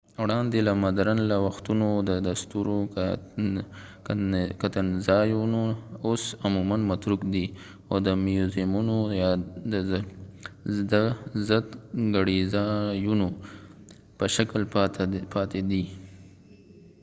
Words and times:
وړاندې 0.23 0.59
له 0.67 0.73
مدرن 0.83 1.19
له 1.31 1.37
وختونو 1.47 1.87
د 2.27 2.29
ستورو 2.41 2.77
کتنځایونه 4.61 5.61
اوس 6.07 6.23
عموماً 6.45 6.77
متروک 6.89 7.21
دي 7.33 7.45
او 7.89 7.95
د 8.07 8.07
میوزیمونو 8.25 8.97
یا 9.21 9.29
د 9.71 9.73
زدکړېځایونو 11.47 13.27
په 14.17 14.25
شکل 14.35 14.61
پاته 15.39 15.59
دي 15.71 15.83